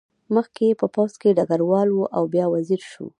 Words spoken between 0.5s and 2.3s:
یې په پوځ کې ډګروال و او